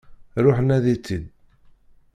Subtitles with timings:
[0.43, 1.25] Ruḥ nadi-tt-id!